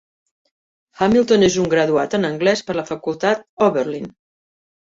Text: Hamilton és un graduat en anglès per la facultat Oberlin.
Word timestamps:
Hamilton 1.01 1.45
és 1.49 1.57
un 1.65 1.67
graduat 1.75 2.17
en 2.19 2.27
anglès 2.31 2.65
per 2.71 2.79
la 2.81 2.87
facultat 2.89 3.47
Oberlin. 3.69 4.13